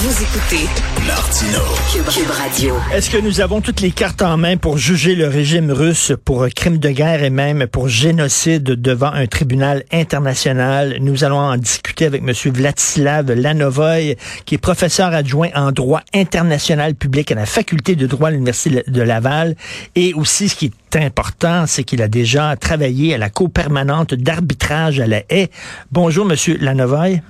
Vous 0.00 0.22
écoutez 0.22 0.68
Martino. 1.08 1.58
Cube, 1.92 2.30
Radio. 2.30 2.76
Est-ce 2.94 3.10
que 3.10 3.18
nous 3.18 3.40
avons 3.40 3.60
toutes 3.60 3.80
les 3.80 3.90
cartes 3.90 4.22
en 4.22 4.36
main 4.36 4.56
pour 4.56 4.78
juger 4.78 5.16
le 5.16 5.26
régime 5.26 5.72
russe 5.72 6.12
pour 6.24 6.46
crime 6.54 6.78
de 6.78 6.90
guerre 6.90 7.24
et 7.24 7.30
même 7.30 7.66
pour 7.66 7.88
génocide 7.88 8.62
devant 8.62 9.12
un 9.12 9.26
tribunal 9.26 9.82
international? 9.90 10.98
Nous 11.00 11.24
allons 11.24 11.40
en 11.40 11.56
discuter 11.56 12.04
avec 12.04 12.22
M. 12.22 12.32
Vladislav 12.54 13.32
Lanovoy, 13.32 14.14
qui 14.46 14.54
est 14.54 14.58
professeur 14.58 15.12
adjoint 15.12 15.50
en 15.56 15.72
droit 15.72 16.02
international 16.14 16.94
public 16.94 17.32
à 17.32 17.34
la 17.34 17.46
faculté 17.46 17.96
de 17.96 18.06
droit 18.06 18.28
à 18.28 18.30
l'Université 18.30 18.84
de 18.86 19.02
Laval. 19.02 19.56
Et 19.96 20.14
aussi, 20.14 20.48
ce 20.48 20.54
qui 20.54 20.66
est 20.66 20.96
important, 20.96 21.66
c'est 21.66 21.82
qu'il 21.82 22.02
a 22.02 22.08
déjà 22.08 22.54
travaillé 22.54 23.16
à 23.16 23.18
la 23.18 23.30
Cour 23.30 23.50
permanente 23.50 24.14
d'arbitrage 24.14 25.00
à 25.00 25.08
la 25.08 25.22
haie. 25.28 25.50
Bonjour, 25.90 26.24
M. 26.30 26.36
Lanovoy. 26.60 27.20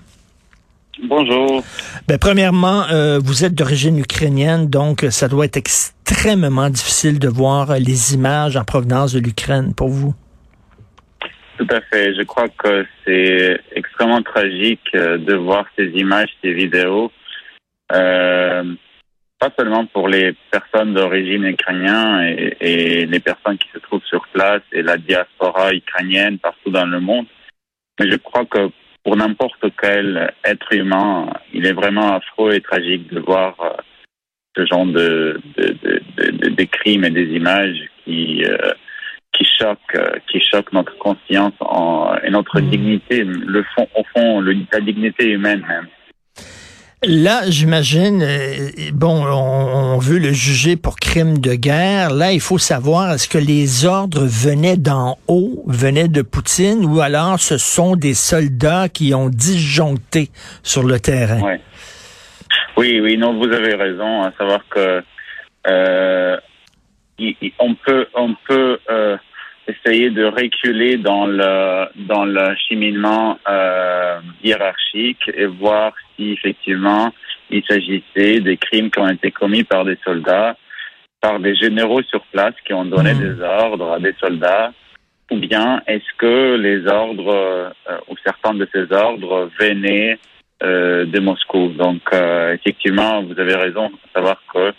Bonjour. 1.05 1.63
Ben, 2.09 2.19
premièrement, 2.19 2.85
euh, 2.91 3.19
vous 3.23 3.45
êtes 3.45 3.55
d'origine 3.55 3.99
ukrainienne, 3.99 4.69
donc 4.69 5.07
ça 5.11 5.29
doit 5.29 5.45
être 5.45 5.57
extrêmement 5.57 6.71
difficile 6.71 7.19
de 7.19 7.29
voir 7.29 7.79
les 7.79 8.15
images 8.15 8.57
en 8.57 8.65
provenance 8.65 9.15
de 9.15 9.21
l'Ukraine 9.21 9.75
pour 9.75 9.89
vous. 9.89 10.15
Tout 11.59 11.67
à 11.71 11.81
fait. 11.81 12.15
Je 12.15 12.23
crois 12.23 12.49
que 12.49 12.87
c'est 13.05 13.61
extrêmement 13.75 14.23
tragique 14.23 14.89
euh, 14.95 15.19
de 15.19 15.35
voir 15.35 15.67
ces 15.77 15.87
images, 15.89 16.31
ces 16.43 16.53
vidéos. 16.53 17.13
Euh, 17.93 18.65
pas 19.39 19.51
seulement 19.57 19.87
pour 19.87 20.09
les 20.09 20.35
personnes 20.51 20.95
d'origine 20.95 21.45
ukrainienne 21.45 22.37
et, 22.39 22.57
et, 22.61 23.07
les 23.07 23.21
personnes 23.21 23.57
qui 23.59 23.69
se 23.73 23.79
trouvent 23.79 24.05
sur 24.05 24.27
place 24.33 24.63
et 24.73 24.83
la 24.83 24.97
diaspora 24.97 25.73
ukrainienne 25.73 26.39
partout 26.39 26.71
dans 26.71 26.87
le 26.87 27.01
monde, 27.01 27.27
mais 27.99 28.11
je 28.11 28.17
crois 28.17 28.45
que 28.45 28.71
pour 29.09 29.17
n'importe 29.17 29.65
quel 29.81 30.35
être 30.45 30.71
humain, 30.71 31.31
il 31.55 31.65
est 31.65 31.73
vraiment 31.73 32.13
affreux 32.13 32.53
et 32.53 32.61
tragique 32.61 33.11
de 33.11 33.21
voir 33.21 33.55
euh, 33.59 33.71
ce 34.55 34.67
genre 34.67 34.85
de, 34.85 35.41
de, 35.57 36.51
de, 36.51 36.65
crimes 36.65 37.05
et 37.05 37.11
des 37.11 37.25
images 37.29 37.89
qui 38.05 38.45
euh, 38.45 38.59
qui 39.33 39.47
choquent 39.47 39.97
euh, 39.97 40.19
qui 40.31 40.43
choquent 40.43 40.75
notre 40.75 40.95
conscience 40.99 41.55
et 42.23 42.29
notre 42.29 42.61
mmh. 42.61 42.69
dignité, 42.69 43.25
le 43.25 43.65
fond 43.75 43.89
au 43.97 44.05
fond 44.15 44.43
la 44.43 44.81
dignité 44.81 45.31
humaine 45.31 45.65
même. 45.67 45.87
Là, 47.05 47.43
j'imagine, 47.49 48.23
euh, 48.23 48.71
bon, 48.93 49.25
on, 49.25 49.99
veut 49.99 50.19
le 50.19 50.33
juger 50.33 50.77
pour 50.77 50.97
crime 50.97 51.39
de 51.39 51.55
guerre. 51.55 52.13
Là, 52.13 52.33
il 52.33 52.41
faut 52.41 52.59
savoir, 52.59 53.13
est-ce 53.13 53.29
que 53.29 53.39
les 53.39 53.87
ordres 53.87 54.25
venaient 54.25 54.77
d'en 54.77 55.17
haut, 55.29 55.63
venaient 55.69 56.09
de 56.09 56.23
Poutine, 56.23 56.85
ou 56.85 57.01
alors 57.01 57.39
ce 57.39 57.57
sont 57.57 57.95
des 57.95 58.15
soldats 58.15 58.89
qui 58.89 59.15
ont 59.15 59.29
disjoncté 59.29 60.31
sur 60.65 60.83
le 60.83 60.99
terrain? 60.99 61.59
Oui, 62.77 63.01
oui, 63.01 63.17
non, 63.17 63.39
vous 63.39 63.53
avez 63.53 63.75
raison, 63.75 64.23
à 64.23 64.33
savoir 64.37 64.61
que 64.69 65.03
euh, 65.69 66.37
on 67.61 67.75
peut, 67.75 68.07
on 68.15 68.35
peut 68.47 68.79
euh, 68.91 69.17
essayer 69.69 70.11
de 70.11 70.25
reculer 70.25 70.97
dans 70.97 71.27
le 71.27 71.87
dans 72.07 72.25
le 72.25 72.55
cheminement 72.69 73.39
euh, 73.49 74.21
hiérarchique 74.43 75.31
et 75.35 75.47
voir 75.47 75.93
si 76.19 76.33
effectivement 76.33 77.13
il 77.51 77.63
s'agissait 77.65 78.41
des 78.41 78.57
crimes 78.57 78.91
qui 78.91 78.99
ont 78.99 79.09
été 79.09 79.31
commis 79.31 79.65
par 79.65 79.85
des 79.85 79.97
soldats, 80.05 80.57
par 81.21 81.41
des 81.41 81.55
généraux 81.55 82.03
sur 82.03 82.23
place 82.27 82.55
qui 82.67 82.75
ont 82.75 82.85
donné 82.85 83.15
mmh. 83.15 83.21
des 83.21 83.41
ordres 83.41 83.93
à 83.93 83.99
des 83.99 84.15
soldats, 84.21 84.73
ou 85.31 85.37
bien 85.37 85.83
est-ce 85.87 86.17
que 86.17 86.57
les 86.57 86.87
ordres 86.87 87.35
euh, 87.35 87.99
ou 88.09 88.15
certains 88.25 88.55
de 88.55 88.69
ces 88.73 88.93
ordres 88.93 89.51
venaient 89.61 90.19
euh, 90.63 91.05
de 91.05 91.21
Moscou? 91.21 91.69
Donc 91.69 92.03
euh, 92.13 92.55
effectivement, 92.55 93.23
vous 93.23 93.39
avez 93.39 93.55
raison 93.55 93.89
de 93.91 93.97
savoir 94.15 94.43
que 94.53 94.73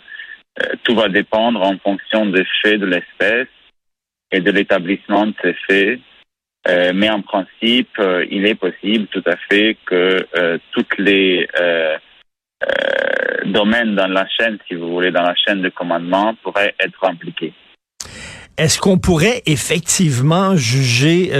tout 0.82 0.94
va 0.94 1.08
dépendre 1.08 1.62
en 1.62 1.78
fonction 1.78 2.26
des 2.26 2.44
faits 2.60 2.80
de 2.80 2.86
l'espèce 2.86 3.48
et 4.30 4.40
de 4.40 4.50
l'établissement 4.50 5.26
de 5.26 5.34
ces 5.42 5.54
faits. 5.66 6.00
Euh, 6.68 6.92
mais 6.94 7.08
en 7.08 7.22
principe, 7.22 7.88
euh, 7.98 8.24
il 8.30 8.46
est 8.46 8.54
possible 8.54 9.06
tout 9.06 9.22
à 9.26 9.36
fait 9.48 9.76
que 9.86 10.26
euh, 10.36 10.58
toutes 10.72 10.98
les 10.98 11.48
euh, 11.58 11.96
domaines 13.46 13.94
dans 13.94 14.08
la 14.08 14.26
chaîne, 14.28 14.58
si 14.68 14.74
vous 14.74 14.90
voulez, 14.90 15.10
dans 15.10 15.22
la 15.22 15.34
chaîne 15.34 15.62
de 15.62 15.70
commandement, 15.70 16.34
pourraient 16.42 16.74
être 16.78 17.02
impliqués. 17.04 17.54
Est-ce 18.58 18.78
qu'on 18.78 18.98
pourrait 18.98 19.42
effectivement 19.46 20.54
juger 20.54 21.30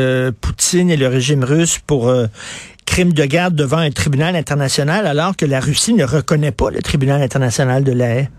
Poutine 0.40 0.90
et 0.90 0.96
le 0.96 1.06
régime 1.06 1.44
russe 1.44 1.78
pour 1.78 2.10
crime 2.86 3.12
de 3.12 3.24
guerre 3.26 3.50
devant 3.50 3.76
un 3.76 3.90
tribunal 3.90 4.36
international 4.36 5.06
alors 5.06 5.36
que 5.36 5.44
la 5.44 5.60
Russie 5.60 5.92
ne 5.92 6.04
reconnaît 6.04 6.52
pas 6.52 6.70
le 6.70 6.80
tribunal 6.80 7.20
international 7.20 7.84
de 7.84 7.92
la 7.92 8.08
haie? 8.14 8.30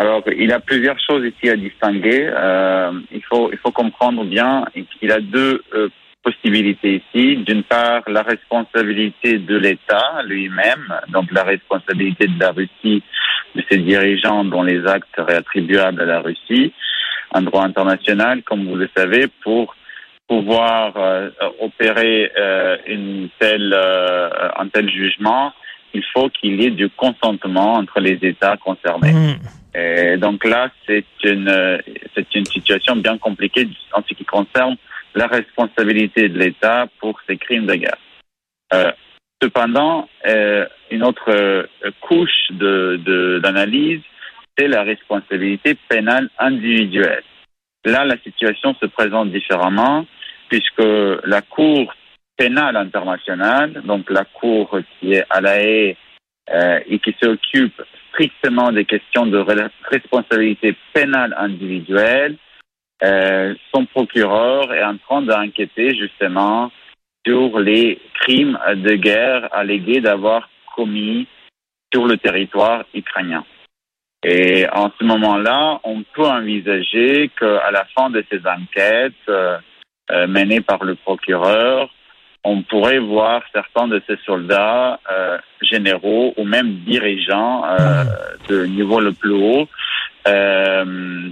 Alors, 0.00 0.22
il 0.38 0.52
a 0.52 0.60
plusieurs 0.60 0.98
choses 1.00 1.26
ici 1.26 1.50
à 1.50 1.56
distinguer. 1.56 2.30
Euh, 2.32 2.92
il 3.10 3.22
faut 3.24 3.50
il 3.50 3.58
faut 3.58 3.72
comprendre 3.72 4.24
bien 4.24 4.64
qu'il 5.00 5.10
a 5.10 5.20
deux 5.20 5.60
euh, 5.74 5.88
possibilités 6.22 7.02
ici. 7.02 7.38
D'une 7.38 7.64
part, 7.64 8.02
la 8.06 8.22
responsabilité 8.22 9.38
de 9.38 9.56
l'État 9.56 10.22
lui-même, 10.24 10.94
donc 11.08 11.32
la 11.32 11.42
responsabilité 11.42 12.28
de 12.28 12.38
la 12.38 12.52
Russie, 12.52 13.02
de 13.56 13.62
ses 13.68 13.78
dirigeants 13.78 14.44
dont 14.44 14.62
les 14.62 14.86
actes 14.86 15.18
réattribuables 15.18 16.00
à 16.00 16.06
la 16.06 16.20
Russie, 16.20 16.72
en 17.32 17.42
droit 17.42 17.64
international, 17.64 18.44
comme 18.44 18.68
vous 18.68 18.76
le 18.76 18.88
savez, 18.96 19.26
pour 19.42 19.74
pouvoir 20.28 20.92
euh, 20.96 21.30
opérer 21.60 22.30
euh, 22.38 22.76
une 22.86 23.30
telle 23.40 23.74
euh, 23.74 24.28
un 24.56 24.68
tel 24.68 24.88
jugement, 24.88 25.52
il 25.94 26.04
faut 26.12 26.28
qu'il 26.28 26.60
y 26.60 26.66
ait 26.66 26.70
du 26.70 26.88
consentement 26.90 27.74
entre 27.74 28.00
les 28.00 28.18
États 28.22 28.56
concernés. 28.56 29.12
Mmh. 29.12 29.78
Et 29.78 30.16
donc 30.16 30.44
là, 30.44 30.70
c'est 30.86 31.04
une 31.24 31.80
c'est 32.14 32.34
une 32.34 32.46
situation 32.46 32.96
bien 32.96 33.18
compliquée 33.18 33.68
en 33.92 34.02
ce 34.02 34.14
qui 34.14 34.24
concerne 34.24 34.76
la 35.14 35.26
responsabilité 35.26 36.28
de 36.28 36.38
l'État 36.38 36.86
pour 37.00 37.18
ces 37.26 37.36
crimes 37.36 37.66
de 37.66 37.74
guerre. 37.74 37.98
Euh, 38.72 38.92
cependant, 39.42 40.08
euh, 40.26 40.66
une 40.90 41.02
autre 41.02 41.30
euh, 41.30 41.64
couche 42.00 42.50
de 42.50 43.40
d'analyse, 43.42 44.00
c'est 44.56 44.68
la 44.68 44.82
responsabilité 44.82 45.76
pénale 45.88 46.28
individuelle. 46.38 47.22
Là, 47.84 48.04
la 48.04 48.18
situation 48.18 48.74
se 48.80 48.86
présente 48.86 49.30
différemment 49.30 50.06
puisque 50.48 50.84
la 51.24 51.42
Cour 51.42 51.92
pénale 52.38 52.76
internationale, 52.76 53.82
donc 53.84 54.08
la 54.08 54.24
Cour 54.24 54.78
qui 54.98 55.12
est 55.12 55.24
à 55.28 55.40
la 55.40 55.60
haie 55.60 55.96
euh, 56.50 56.80
et 56.86 56.98
qui 57.00 57.14
s'occupe 57.20 57.82
strictement 58.10 58.72
des 58.72 58.86
questions 58.86 59.26
de 59.26 59.44
responsabilité 59.90 60.74
pénale 60.94 61.34
individuelle, 61.36 62.36
euh, 63.02 63.54
son 63.74 63.84
procureur 63.84 64.72
est 64.72 64.82
en 64.82 64.96
train 64.96 65.22
d'enquêter 65.22 65.94
justement 65.94 66.72
sur 67.26 67.58
les 67.58 68.00
crimes 68.20 68.58
de 68.74 68.94
guerre 68.94 69.48
allégués 69.52 70.00
d'avoir 70.00 70.48
commis 70.74 71.26
sur 71.92 72.06
le 72.06 72.16
territoire 72.16 72.84
ukrainien. 72.94 73.44
Et 74.24 74.66
en 74.72 74.90
ce 74.98 75.04
moment-là, 75.04 75.80
on 75.84 76.02
peut 76.02 76.26
envisager 76.26 77.30
qu'à 77.38 77.70
la 77.70 77.84
fin 77.96 78.10
de 78.10 78.24
ces 78.30 78.40
enquêtes 78.46 79.12
euh, 79.28 79.58
euh 80.10 80.26
menées 80.26 80.60
par 80.60 80.82
le 80.84 80.94
procureur, 80.94 81.90
on 82.48 82.62
pourrait 82.62 82.98
voir 82.98 83.42
certains 83.52 83.88
de 83.88 84.00
ces 84.06 84.16
soldats 84.24 84.98
euh, 85.10 85.38
généraux 85.60 86.32
ou 86.38 86.44
même 86.44 86.76
dirigeants 86.86 87.64
euh, 87.64 88.04
de 88.48 88.64
niveau 88.64 89.00
le 89.00 89.12
plus 89.12 89.32
haut. 89.32 89.68
Euh, 90.26 91.28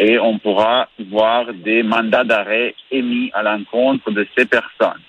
et 0.00 0.18
on 0.18 0.38
pourra 0.38 0.88
voir 1.10 1.52
des 1.54 1.82
mandats 1.82 2.24
d'arrêt 2.24 2.74
émis 2.90 3.30
à 3.34 3.42
l'encontre 3.42 4.10
de 4.10 4.26
ces 4.36 4.46
personnes. 4.46 5.02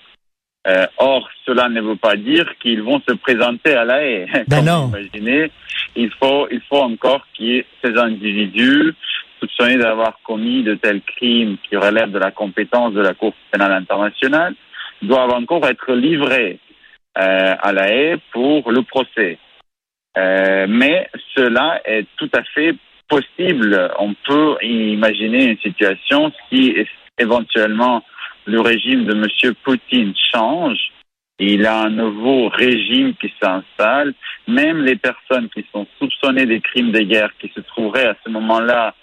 Euh, 0.66 0.86
or, 0.98 1.28
cela 1.46 1.68
ne 1.68 1.80
veut 1.80 1.96
pas 1.96 2.16
dire 2.16 2.46
qu'ils 2.60 2.82
vont 2.82 3.00
se 3.08 3.14
présenter 3.14 3.74
à 3.74 3.84
la 3.84 4.04
haie. 4.04 4.26
Ben 4.48 4.64
non. 4.64 4.88
Imaginez, 4.88 5.50
il 5.96 6.10
faut, 6.10 6.46
il 6.50 6.60
faut 6.68 6.82
encore 6.82 7.26
que 7.36 7.64
ces 7.82 7.96
individus 7.96 8.94
soupçonnés 9.40 9.78
d'avoir 9.78 10.18
commis 10.22 10.62
de 10.62 10.74
tels 10.74 11.00
crimes 11.00 11.56
qui 11.68 11.76
relèvent 11.76 12.12
de 12.12 12.18
la 12.18 12.30
compétence 12.30 12.92
de 12.92 13.00
la 13.00 13.14
Cour 13.14 13.32
pénale 13.50 13.72
internationale 13.72 14.54
doivent 15.02 15.32
encore 15.32 15.66
être 15.66 15.92
livrés 15.92 16.58
euh, 17.18 17.54
à 17.60 17.72
la 17.72 17.92
haie 17.92 18.16
pour 18.32 18.70
le 18.70 18.82
procès. 18.82 19.38
Euh, 20.16 20.66
mais 20.68 21.08
cela 21.36 21.80
est 21.84 22.06
tout 22.16 22.30
à 22.32 22.42
fait 22.54 22.74
possible. 23.08 23.90
On 23.98 24.14
peut 24.26 24.56
imaginer 24.62 25.46
une 25.46 25.58
situation 25.58 26.32
si 26.48 26.74
éventuellement 27.18 28.02
le 28.46 28.60
régime 28.60 29.04
de 29.04 29.14
M. 29.14 29.54
Poutine 29.62 30.14
change, 30.32 30.78
il 31.38 31.66
a 31.66 31.82
un 31.82 31.90
nouveau 31.90 32.48
régime 32.48 33.14
qui 33.14 33.32
s'installe, 33.42 34.14
même 34.46 34.84
les 34.84 34.96
personnes 34.96 35.48
qui 35.48 35.64
sont 35.72 35.86
soupçonnées 35.98 36.46
des 36.46 36.60
crimes 36.60 36.92
de 36.92 37.00
guerre 37.00 37.32
qui 37.40 37.50
se 37.54 37.60
trouveraient 37.60 38.08
à 38.08 38.16
ce 38.24 38.30
moment-là 38.30 38.94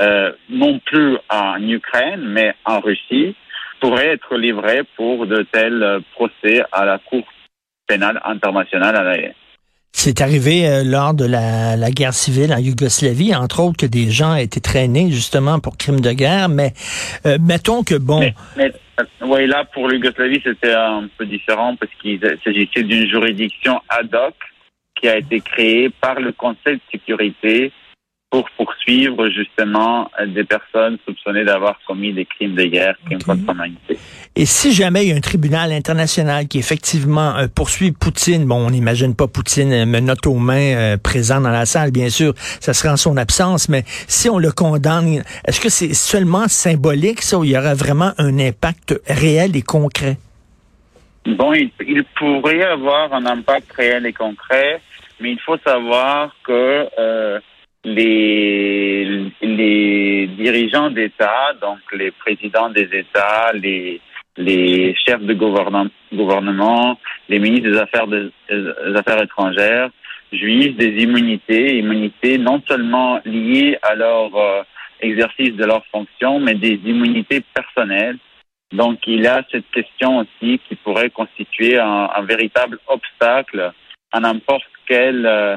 euh, 0.00 0.32
non 0.48 0.78
plus 0.78 1.18
en 1.28 1.60
Ukraine, 1.68 2.22
mais 2.28 2.54
en 2.64 2.80
Russie, 2.80 3.34
pourrait 3.80 4.08
être 4.08 4.36
livré 4.36 4.82
pour 4.96 5.26
de 5.26 5.42
tels 5.50 6.00
procès 6.14 6.62
à 6.72 6.84
la 6.84 6.98
Cour 6.98 7.24
pénale 7.86 8.20
internationale 8.24 8.96
à 8.96 9.02
la 9.02 9.16
c'est 9.92 10.20
arrivé 10.20 10.66
euh, 10.66 10.82
lors 10.84 11.14
de 11.14 11.24
la, 11.24 11.76
la, 11.76 11.90
guerre 11.90 12.14
civile 12.14 12.54
en 12.54 12.58
Yougoslavie, 12.58 13.34
entre 13.34 13.60
autres, 13.60 13.76
que 13.76 13.86
des 13.86 14.10
gens 14.10 14.34
étaient 14.34 14.60
traînés 14.60 15.10
justement 15.10 15.58
pour 15.58 15.76
crimes 15.76 16.00
de 16.00 16.12
guerre, 16.12 16.48
mais 16.48 16.72
euh, 17.26 17.38
mettons 17.40 17.82
que 17.82 17.96
bon. 17.96 18.20
Mais, 18.56 18.72
euh, 19.00 19.04
oui, 19.22 19.46
là 19.46 19.64
pour 19.64 19.88
l'Yougoslavie 19.88 20.40
c'était 20.44 20.72
un 20.72 21.08
peu 21.18 21.26
différent 21.26 21.76
parce 21.76 21.92
qu'il 22.00 22.20
s'agissait 22.44 22.82
d'une 22.82 23.08
juridiction 23.08 23.80
ad 23.88 24.14
hoc 24.14 24.34
qui 24.94 25.08
a 25.08 25.18
été 25.18 25.40
créée 25.40 25.90
par 25.90 26.20
le 26.20 26.32
Conseil 26.32 26.76
de 26.76 26.80
sécurité 26.92 27.72
pour 28.30 28.48
poursuivre 28.50 29.28
justement 29.28 30.08
des 30.28 30.44
personnes 30.44 30.98
soupçonnées 31.04 31.44
d'avoir 31.44 31.80
commis 31.86 32.12
des 32.12 32.24
crimes 32.24 32.54
de 32.54 32.64
guerre, 32.64 32.96
crimes 33.04 33.22
contre 33.22 33.52
l'humanité. 33.52 33.98
Et 34.36 34.46
si 34.46 34.72
jamais 34.72 35.04
il 35.04 35.08
y 35.10 35.12
a 35.12 35.16
un 35.16 35.20
tribunal 35.20 35.72
international 35.72 36.46
qui 36.46 36.58
effectivement 36.58 37.36
euh, 37.36 37.48
poursuit 37.52 37.90
Poutine, 37.90 38.44
bon, 38.44 38.66
on 38.66 38.70
n'imagine 38.70 39.16
pas 39.16 39.26
Poutine 39.26 39.72
euh, 39.72 39.84
menotte 39.84 40.26
aux 40.28 40.36
mains 40.36 40.76
euh, 40.76 40.96
présent 40.96 41.40
dans 41.40 41.50
la 41.50 41.66
salle, 41.66 41.90
bien 41.90 42.08
sûr, 42.08 42.32
ça 42.36 42.72
serait 42.72 42.90
en 42.90 42.96
son 42.96 43.16
absence, 43.16 43.68
mais 43.68 43.82
si 44.06 44.30
on 44.30 44.38
le 44.38 44.52
condamne, 44.52 45.24
est-ce 45.44 45.60
que 45.60 45.68
c'est 45.68 45.92
seulement 45.92 46.46
symbolique, 46.46 47.22
ça, 47.22 47.38
ou 47.38 47.44
il 47.44 47.50
y 47.50 47.58
aura 47.58 47.74
vraiment 47.74 48.12
un 48.18 48.38
impact 48.38 48.94
réel 49.08 49.56
et 49.56 49.62
concret? 49.62 50.16
Bon, 51.26 51.52
il, 51.52 51.70
il 51.86 52.04
pourrait 52.16 52.62
avoir 52.62 53.12
un 53.12 53.26
impact 53.26 53.72
réel 53.72 54.06
et 54.06 54.12
concret, 54.12 54.80
mais 55.20 55.32
il 55.32 55.40
faut 55.40 55.58
savoir 55.66 56.34
que 56.44 56.88
euh, 56.98 57.40
les, 57.84 59.32
les 59.40 60.26
dirigeants 60.26 60.90
d'État, 60.90 61.54
donc 61.60 61.78
les 61.92 62.10
présidents 62.10 62.70
des 62.70 62.88
États, 62.92 63.52
les, 63.54 64.00
les 64.36 64.94
chefs 65.06 65.22
de 65.22 65.34
gouvernement, 65.34 66.98
les 67.28 67.38
ministres 67.38 67.70
des 67.70 67.78
Affaires, 67.78 69.22
étrangères, 69.22 69.90
jouissent 70.32 70.76
des 70.76 71.02
immunités, 71.02 71.78
immunités 71.78 72.38
non 72.38 72.62
seulement 72.68 73.20
liées 73.24 73.78
à 73.82 73.94
leur 73.94 74.36
euh, 74.36 74.62
exercice 75.00 75.54
de 75.56 75.64
leurs 75.64 75.84
fonctions, 75.86 76.38
mais 76.38 76.54
des 76.54 76.78
immunités 76.84 77.42
personnelles. 77.54 78.18
Donc 78.72 79.00
il 79.06 79.22
y 79.22 79.26
a 79.26 79.42
cette 79.50 79.68
question 79.72 80.18
aussi 80.18 80.60
qui 80.68 80.76
pourrait 80.76 81.10
constituer 81.10 81.78
un, 81.78 82.08
un 82.14 82.22
véritable 82.22 82.78
obstacle 82.86 83.72
à 84.12 84.20
n'importe 84.20 84.62
quel 84.86 85.26
euh, 85.26 85.56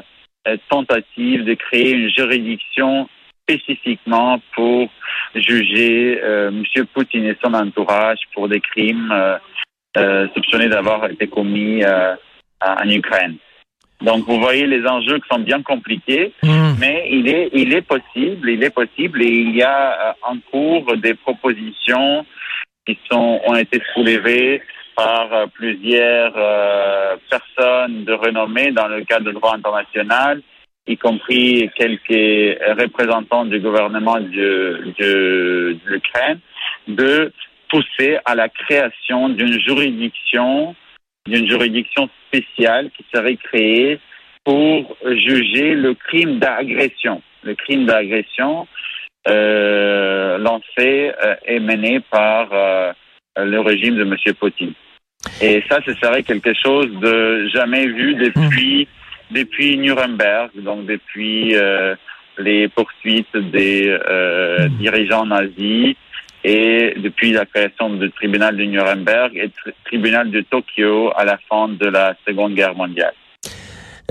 tentative 0.68 1.44
de 1.44 1.54
créer 1.54 1.92
une 1.92 2.10
juridiction 2.10 3.08
spécifiquement 3.44 4.40
pour 4.54 4.88
juger 5.34 6.20
euh, 6.22 6.48
M. 6.48 6.86
Poutine 6.92 7.26
et 7.26 7.36
son 7.42 7.54
entourage 7.54 8.20
pour 8.34 8.48
des 8.48 8.60
crimes 8.60 9.10
euh, 9.12 9.36
euh 9.96 10.26
soupçonnés 10.34 10.68
d'avoir 10.68 11.10
été 11.10 11.26
commis 11.26 11.84
euh, 11.84 12.14
en 12.60 12.88
Ukraine. 12.88 13.36
Donc, 14.00 14.26
vous 14.26 14.40
voyez 14.40 14.66
les 14.66 14.84
enjeux 14.86 15.18
qui 15.18 15.28
sont 15.30 15.40
bien 15.40 15.62
compliqués, 15.62 16.32
hmm. 16.42 16.74
mais 16.78 17.08
il 17.10 17.28
est, 17.28 17.48
il 17.52 17.72
est 17.72 17.82
possible, 17.82 18.50
il 18.50 18.62
est 18.62 18.74
possible, 18.74 19.22
et 19.22 19.28
il 19.28 19.56
y 19.56 19.62
a 19.62 20.16
en 20.22 20.36
cours 20.50 20.96
des 20.96 21.14
propositions 21.14 22.26
qui 22.86 22.98
sont 23.10 23.40
ont 23.46 23.54
été 23.54 23.80
soulevées 23.94 24.60
par 24.94 25.32
euh, 25.32 25.46
plusieurs 25.52 26.32
euh, 26.36 27.16
personnes 27.30 28.04
de 28.04 28.12
renommée 28.12 28.70
dans 28.72 28.88
le 28.88 29.04
cadre 29.04 29.26
du 29.26 29.32
droit 29.32 29.54
international, 29.54 30.42
y 30.86 30.96
compris 30.96 31.70
quelques 31.76 32.58
représentants 32.78 33.46
du 33.46 33.60
gouvernement 33.60 34.20
de, 34.20 35.76
l'Ukraine, 35.86 36.40
de 36.88 37.32
pousser 37.70 38.18
à 38.24 38.34
la 38.34 38.48
création 38.48 39.30
d'une 39.30 39.58
juridiction, 39.60 40.74
d'une 41.26 41.48
juridiction 41.48 42.08
spéciale 42.28 42.90
qui 42.96 43.04
serait 43.14 43.36
créée 43.36 43.98
pour 44.44 44.96
juger 45.04 45.74
le 45.74 45.94
crime 45.94 46.38
d'agression. 46.38 47.22
Le 47.42 47.54
crime 47.54 47.86
d'agression 47.86 48.68
euh, 49.26 50.36
lancé 50.36 51.12
et 51.46 51.60
mené 51.60 52.00
par 52.00 52.50
le 53.38 53.58
régime 53.60 53.96
de 53.96 54.02
M. 54.02 54.34
Poutine. 54.38 54.74
Et 55.40 55.62
ça, 55.68 55.80
ce 55.84 55.94
serait 55.94 56.22
quelque 56.22 56.52
chose 56.54 56.90
de 57.00 57.48
jamais 57.48 57.86
vu 57.86 58.14
depuis 58.14 58.88
depuis 59.30 59.76
Nuremberg, 59.78 60.50
donc 60.56 60.86
depuis 60.86 61.56
euh, 61.56 61.94
les 62.38 62.68
poursuites 62.68 63.36
des 63.36 63.88
euh, 63.88 64.68
dirigeants 64.68 65.26
nazis 65.26 65.96
et 66.44 66.94
depuis 66.98 67.32
la 67.32 67.46
création 67.46 67.90
du 67.90 68.10
tribunal 68.10 68.56
de 68.56 68.64
Nuremberg 68.64 69.36
et 69.36 69.50
tribunal 69.84 70.30
de 70.30 70.42
Tokyo 70.42 71.10
à 71.16 71.24
la 71.24 71.38
fin 71.48 71.68
de 71.68 71.86
la 71.86 72.14
Seconde 72.26 72.54
Guerre 72.54 72.74
mondiale. 72.74 73.14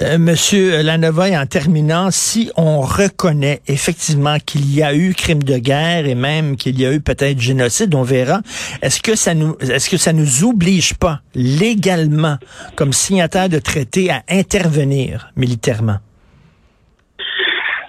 Euh, 0.01 0.17
Monsieur 0.17 0.81
Lanovoy, 0.81 1.37
en 1.37 1.45
terminant, 1.45 2.09
si 2.09 2.51
on 2.57 2.81
reconnaît 2.81 3.59
effectivement 3.67 4.37
qu'il 4.39 4.73
y 4.73 4.81
a 4.81 4.95
eu 4.95 5.13
crime 5.13 5.43
de 5.43 5.59
guerre 5.59 6.07
et 6.07 6.15
même 6.15 6.57
qu'il 6.57 6.81
y 6.81 6.85
a 6.85 6.91
eu 6.91 6.99
peut-être 6.99 7.39
génocide, 7.39 7.93
on 7.93 8.01
verra. 8.01 8.39
Est-ce 8.81 9.03
que 9.03 9.15
ça 9.15 9.35
nous, 9.35 9.55
est-ce 9.61 9.91
que 9.91 9.97
ça 9.97 10.11
nous 10.11 10.43
oblige 10.45 10.95
pas 10.95 11.19
légalement, 11.35 12.37
comme 12.75 12.91
signataire 12.91 13.49
de 13.49 13.59
traité, 13.59 14.09
à 14.09 14.23
intervenir 14.29 15.29
militairement? 15.35 15.97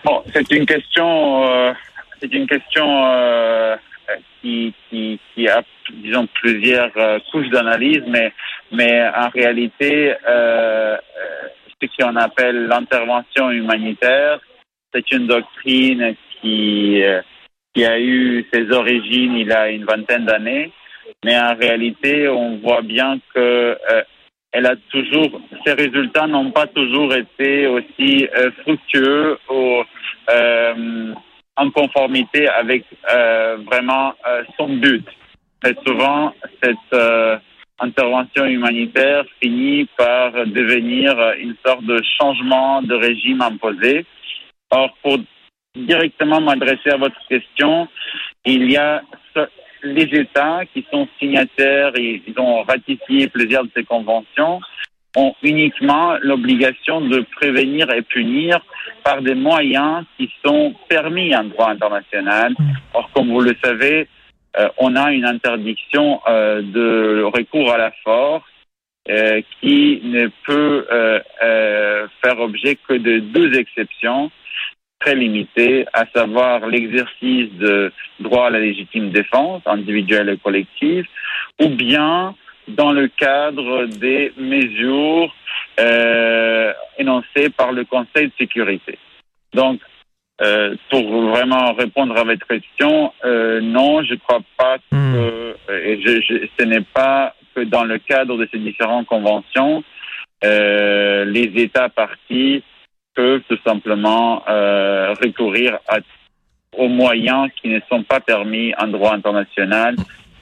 Bon, 0.04 0.22
c'est 0.34 0.50
une 0.50 0.66
question, 0.66 1.46
euh, 1.46 1.72
c'est 2.20 2.34
une 2.34 2.46
question 2.46 2.84
euh, 2.86 3.76
qui, 4.42 4.74
qui, 4.90 5.18
qui, 5.34 5.48
a, 5.48 5.62
disons, 6.02 6.28
plusieurs 6.34 6.90
couches 7.32 7.48
d'analyse, 7.48 8.02
mais, 8.06 8.30
mais 8.72 9.08
en 9.16 9.30
réalité 9.30 10.12
ce 11.80 11.86
qu'on 11.96 12.16
appelle 12.16 12.66
l'intervention 12.66 13.50
humanitaire. 13.50 14.40
C'est 14.92 15.10
une 15.12 15.26
doctrine 15.26 16.14
qui, 16.40 17.02
euh, 17.02 17.20
qui 17.74 17.84
a 17.84 17.98
eu 17.98 18.46
ses 18.52 18.70
origines 18.70 19.34
il 19.36 19.48
y 19.48 19.52
a 19.52 19.68
une 19.70 19.84
vingtaine 19.84 20.24
d'années, 20.24 20.72
mais 21.24 21.36
en 21.38 21.54
réalité, 21.56 22.28
on 22.28 22.58
voit 22.58 22.82
bien 22.82 23.18
que 23.34 23.38
euh, 23.40 24.02
elle 24.52 24.66
a 24.66 24.76
toujours, 24.90 25.40
ses 25.66 25.72
résultats 25.72 26.28
n'ont 26.28 26.52
pas 26.52 26.68
toujours 26.68 27.12
été 27.12 27.66
aussi 27.66 28.28
euh, 28.36 28.50
fructueux 28.62 29.38
ou 29.50 29.82
en 31.56 31.70
conformité 31.70 32.48
avec 32.48 32.84
vraiment 33.70 34.14
son 34.56 34.68
but. 34.76 35.06
Et 35.66 35.74
souvent, 35.86 36.32
cette 36.62 37.40
intervention 37.80 38.44
humanitaire 38.44 39.24
finit 39.42 39.88
par 39.96 40.32
devenir 40.32 41.16
une 41.38 41.54
sorte 41.64 41.84
de 41.84 42.00
changement 42.20 42.82
de 42.82 42.94
régime 42.94 43.42
imposé. 43.42 44.06
Or, 44.70 44.94
pour 45.02 45.18
directement 45.74 46.40
m'adresser 46.40 46.90
à 46.90 46.96
votre 46.96 47.18
question, 47.28 47.88
il 48.44 48.70
y 48.70 48.76
a 48.76 49.02
les 49.82 50.04
États 50.04 50.64
qui 50.72 50.86
sont 50.90 51.06
signataires 51.18 51.92
et 51.96 52.22
ils 52.26 52.38
ont 52.38 52.62
ratifié 52.62 53.28
plusieurs 53.28 53.64
de 53.64 53.70
ces 53.76 53.84
conventions 53.84 54.60
ont 55.16 55.34
uniquement 55.42 56.16
l'obligation 56.20 57.00
de 57.00 57.24
prévenir 57.36 57.90
et 57.92 58.02
punir 58.02 58.58
par 59.04 59.22
des 59.22 59.34
moyens 59.34 60.04
qui 60.16 60.30
sont 60.44 60.74
permis 60.88 61.34
en 61.36 61.44
droit 61.44 61.70
international. 61.70 62.52
Mm. 62.58 62.72
Or, 62.94 63.10
comme 63.14 63.28
vous 63.28 63.40
le 63.40 63.54
savez, 63.62 64.08
euh, 64.58 64.68
on 64.78 64.94
a 64.96 65.12
une 65.12 65.24
interdiction 65.24 66.20
euh, 66.28 66.62
de 66.62 67.22
recours 67.24 67.72
à 67.72 67.78
la 67.78 67.90
force 68.02 68.44
euh, 69.08 69.42
qui 69.60 70.00
ne 70.04 70.28
peut 70.46 70.86
faire 72.22 72.40
objet 72.40 72.78
que 72.88 72.94
de 72.94 73.18
deux 73.18 73.58
exceptions 73.58 74.30
très 75.00 75.14
limitées, 75.14 75.84
à 75.92 76.04
savoir 76.14 76.66
l'exercice 76.66 77.52
de 77.54 77.92
droit 78.20 78.46
à 78.46 78.50
la 78.50 78.60
légitime 78.60 79.10
défense 79.10 79.62
individuelle 79.66 80.30
et 80.30 80.38
collective, 80.38 81.04
ou 81.60 81.68
bien 81.68 82.34
dans 82.68 82.92
le 82.92 83.08
cadre 83.08 83.86
des 83.86 84.32
mesures 84.38 85.34
énoncées 86.98 87.50
par 87.50 87.72
le 87.72 87.84
Conseil 87.84 88.28
de 88.28 88.32
sécurité. 88.38 88.98
Donc, 89.52 89.80
euh, 90.42 90.74
pour 90.90 91.28
vraiment 91.30 91.72
répondre 91.74 92.16
à 92.16 92.24
votre 92.24 92.46
question, 92.46 93.12
euh, 93.24 93.60
non, 93.60 94.02
je 94.02 94.14
ne 94.14 94.18
crois 94.18 94.40
pas 94.56 94.78
que 94.90 94.96
hmm. 94.96 95.54
et 95.70 96.00
je, 96.00 96.46
ce 96.58 96.64
n'est 96.64 96.80
pas 96.80 97.34
que 97.54 97.60
dans 97.60 97.84
le 97.84 97.98
cadre 97.98 98.36
de 98.36 98.48
ces 98.52 98.58
différentes 98.58 99.06
conventions, 99.06 99.84
euh, 100.44 101.24
les 101.24 101.52
États 101.62 101.88
partis 101.88 102.62
peuvent 103.14 103.42
tout 103.48 103.58
simplement 103.64 104.42
euh, 104.48 105.14
recourir 105.22 105.78
à, 105.88 105.98
aux 106.76 106.88
moyens 106.88 107.48
qui 107.60 107.68
ne 107.68 107.80
sont 107.88 108.02
pas 108.02 108.20
permis 108.20 108.74
en 108.76 108.88
droit 108.88 109.14
international 109.14 109.96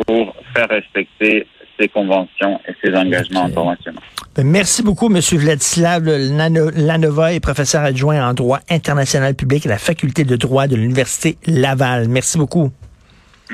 pour 0.06 0.34
faire 0.54 0.68
respecter 0.68 1.46
conventions 1.88 2.60
et 2.68 2.74
ces 2.82 2.94
engagements 2.94 3.44
internationaux. 3.44 4.00
Ben, 4.34 4.46
merci 4.46 4.82
beaucoup, 4.82 5.14
M. 5.14 5.20
Vladislav 5.20 6.04
Lanova, 6.06 7.34
est 7.34 7.40
professeur 7.40 7.82
adjoint 7.82 8.26
en 8.26 8.34
droit 8.34 8.60
international 8.70 9.34
public 9.34 9.66
à 9.66 9.68
la 9.68 9.78
faculté 9.78 10.24
de 10.24 10.36
droit 10.36 10.66
de 10.66 10.76
l'Université 10.76 11.36
Laval. 11.46 12.08
Merci 12.08 12.38
beaucoup. 12.38 12.70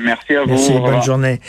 Merci 0.03 0.35
à 0.35 0.43
vous. 0.43 0.49
Merci, 0.49 0.71
bonne 0.73 1.01
journée. 1.01 1.39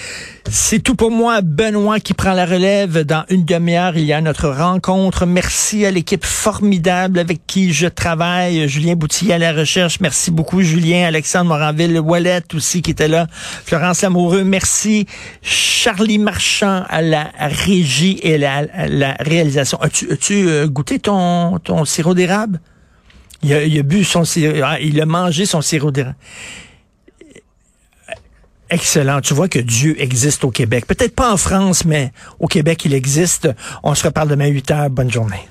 C'est 0.48 0.80
tout 0.80 0.94
pour 0.94 1.10
moi. 1.10 1.40
Benoît 1.42 2.00
qui 2.00 2.14
prend 2.14 2.32
la 2.32 2.44
relève. 2.44 3.00
Dans 3.04 3.24
une 3.28 3.44
demi-heure, 3.44 3.96
il 3.96 4.04
y 4.04 4.12
a 4.12 4.20
notre 4.20 4.48
rencontre. 4.48 5.26
Merci 5.26 5.86
à 5.86 5.90
l'équipe 5.90 6.24
formidable 6.24 7.18
avec 7.18 7.46
qui 7.46 7.72
je 7.72 7.86
travaille. 7.86 8.68
Julien 8.68 8.94
Boutillier 8.94 9.34
à 9.34 9.38
la 9.38 9.52
recherche. 9.52 10.00
Merci 10.00 10.30
beaucoup, 10.30 10.62
Julien. 10.62 11.06
Alexandre 11.06 11.46
Moranville, 11.46 11.98
Wallet 12.00 12.42
aussi 12.54 12.82
qui 12.82 12.90
était 12.90 13.08
là. 13.08 13.26
Florence 13.30 14.02
Lamoureux, 14.02 14.44
merci. 14.44 15.06
Charlie 15.42 16.18
Marchand 16.18 16.84
à 16.88 17.02
la 17.02 17.30
régie 17.38 18.18
et 18.22 18.38
la, 18.38 18.66
à 18.72 18.88
la 18.88 19.14
réalisation. 19.20 19.78
As-tu 19.80 20.48
euh, 20.48 20.66
goûté 20.66 20.98
ton, 20.98 21.58
ton 21.58 21.84
sirop 21.84 22.14
d'érable? 22.14 22.60
Il 23.42 23.54
a, 23.54 23.64
il 23.64 23.78
a 23.78 23.82
bu 23.82 24.04
son 24.04 24.24
sirop, 24.24 24.54
ah, 24.62 24.78
il 24.80 25.00
a 25.00 25.06
mangé 25.06 25.46
son 25.46 25.62
sirop 25.62 25.90
d'érable. 25.90 26.16
Excellent. 28.70 29.20
Tu 29.20 29.34
vois 29.34 29.48
que 29.48 29.58
Dieu 29.58 30.00
existe 30.00 30.44
au 30.44 30.50
Québec. 30.50 30.86
Peut-être 30.86 31.14
pas 31.14 31.32
en 31.32 31.36
France, 31.36 31.84
mais 31.84 32.12
au 32.38 32.46
Québec, 32.46 32.84
il 32.84 32.94
existe. 32.94 33.48
On 33.82 33.94
se 33.94 34.04
reparle 34.04 34.28
demain 34.28 34.46
8 34.46 34.70
heures. 34.70 34.90
Bonne 34.90 35.10
journée. 35.10 35.48